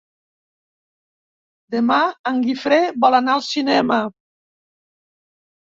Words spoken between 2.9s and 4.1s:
vol anar al cinema.